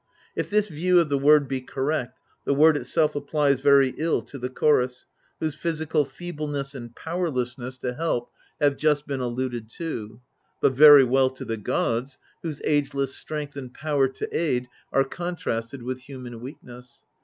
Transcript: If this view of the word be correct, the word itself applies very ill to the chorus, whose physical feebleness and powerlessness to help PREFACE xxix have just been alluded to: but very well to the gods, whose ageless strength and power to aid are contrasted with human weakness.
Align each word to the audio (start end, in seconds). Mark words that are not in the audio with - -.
If 0.35 0.49
this 0.49 0.67
view 0.67 0.99
of 0.99 1.09
the 1.09 1.17
word 1.19 1.47
be 1.47 1.61
correct, 1.61 2.17
the 2.43 2.55
word 2.55 2.75
itself 2.75 3.13
applies 3.15 3.59
very 3.59 3.89
ill 3.99 4.23
to 4.23 4.39
the 4.39 4.49
chorus, 4.49 5.05
whose 5.39 5.53
physical 5.53 6.05
feebleness 6.05 6.73
and 6.73 6.95
powerlessness 6.95 7.77
to 7.77 7.93
help 7.93 8.31
PREFACE 8.31 8.47
xxix 8.47 8.63
have 8.65 8.77
just 8.79 9.05
been 9.05 9.19
alluded 9.19 9.69
to: 9.77 10.19
but 10.59 10.73
very 10.73 11.03
well 11.03 11.29
to 11.29 11.45
the 11.45 11.57
gods, 11.57 12.17
whose 12.41 12.61
ageless 12.63 13.13
strength 13.15 13.55
and 13.55 13.75
power 13.75 14.07
to 14.07 14.27
aid 14.35 14.67
are 14.91 15.03
contrasted 15.03 15.83
with 15.83 15.99
human 15.99 16.39
weakness. 16.39 17.03